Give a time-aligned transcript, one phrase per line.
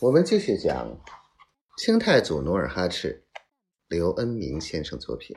[0.00, 0.96] 我们继续讲
[1.76, 3.26] 清太祖努尔哈赤，
[3.88, 5.36] 刘恩明先生作品。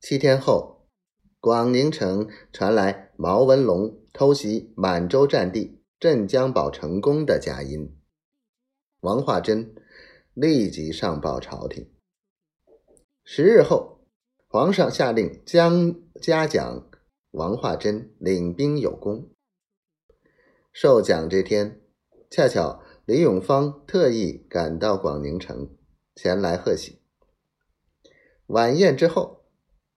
[0.00, 0.86] 七天后，
[1.40, 7.98] 广宁城传来毛文龙偷袭满洲战地镇江堡成功的佳音，
[9.00, 9.74] 王化贞
[10.34, 11.90] 立即上报朝廷。
[13.24, 14.06] 十日后，
[14.46, 16.86] 皇上下令将嘉奖
[17.30, 19.30] 王化贞领兵有功。
[20.72, 21.80] 授奖这天，
[22.30, 25.76] 恰巧李永芳特意赶到广宁城，
[26.14, 27.00] 前来贺喜。
[28.46, 29.44] 晚宴之后，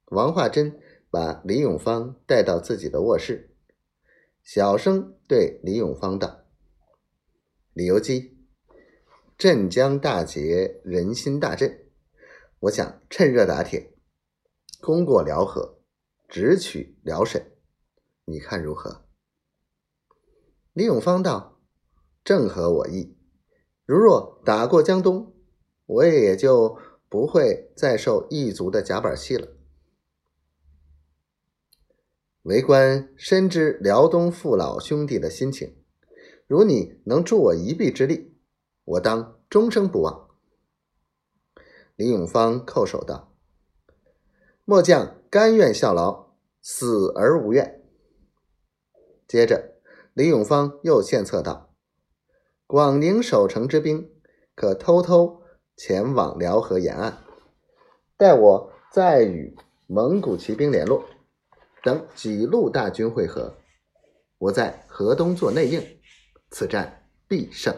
[0.06, 0.80] 王化贞
[1.10, 3.56] 把李永芳带到自己的卧室，
[4.42, 6.46] 小声对李永芳道
[7.74, 8.38] ：“李由基，
[9.38, 11.86] 镇江大捷，人心大振，
[12.62, 13.94] 我想趁热打铁，
[14.80, 15.80] 攻过辽河，
[16.28, 17.52] 直取辽沈，
[18.26, 19.06] 你看如何？”
[20.74, 21.60] 李永芳道
[22.24, 23.18] ：“正合我意。
[23.86, 25.36] 如若打过江东，
[25.86, 26.78] 我也就
[27.10, 29.50] 不会再受异族的夹板气了。
[32.44, 35.76] 为官深知辽东父老兄弟的心情，
[36.48, 38.38] 如你能助我一臂之力，
[38.86, 40.30] 我当终生不忘。”
[41.98, 43.36] 李永芳叩首道
[44.64, 47.84] ：“末将甘愿效劳，死而无怨。”
[49.28, 49.70] 接着。
[50.14, 51.74] 李永芳又献策道
[52.68, 54.12] ：“广宁守城之兵
[54.56, 55.42] 可偷偷
[55.78, 57.20] 前往辽河沿岸，
[58.18, 59.56] 待我再与
[59.88, 61.06] 蒙古骑兵联络，
[61.82, 63.56] 等几路大军会合，
[64.38, 65.82] 我在河东做内应，
[66.50, 67.74] 此战必胜。”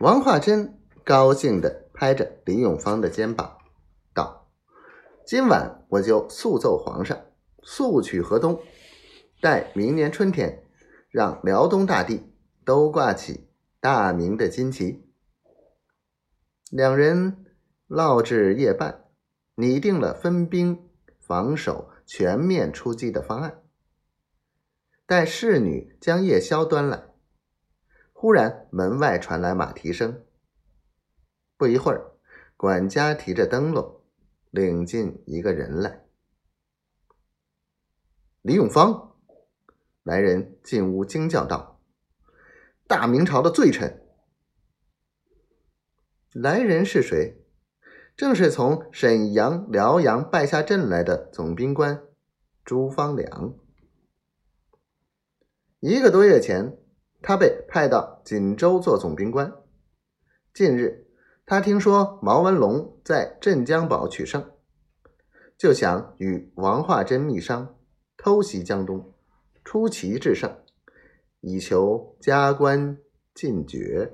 [0.00, 3.58] 王化贞高兴地拍着李永芳的肩膀，
[4.14, 4.50] 道
[5.26, 7.18] ：“今晚我就速奏皇上，
[7.62, 8.58] 速取河东。”
[9.40, 10.66] 待明年春天，
[11.08, 12.30] 让辽东大地
[12.62, 13.48] 都挂起
[13.80, 15.10] 大明的金旗。
[16.70, 17.46] 两人
[17.86, 19.06] 唠至夜半，
[19.54, 23.62] 拟定了分兵防守、全面出击的方案。
[25.06, 27.02] 待侍女将夜宵端来，
[28.12, 30.22] 忽然门外传来马蹄声。
[31.56, 32.12] 不一会儿，
[32.58, 34.02] 管家提着灯笼，
[34.50, 36.04] 领进一个人来。
[38.42, 39.09] 李永芳。
[40.10, 41.80] 来人进屋惊叫道
[42.88, 44.02] ：“大明朝的罪臣！”
[46.34, 47.44] 来人是谁？
[48.16, 52.02] 正是从沈阳、辽阳败下阵来的总兵官
[52.64, 53.54] 朱方良。
[55.78, 56.76] 一个多月前，
[57.22, 59.52] 他被派到锦州做总兵官。
[60.52, 61.06] 近日，
[61.46, 64.50] 他听说毛文龙在镇江堡取胜，
[65.56, 67.78] 就想与王化贞密商，
[68.16, 69.14] 偷袭江东。
[69.70, 70.52] 出奇制胜，
[71.42, 72.98] 以求加官
[73.32, 74.10] 进爵。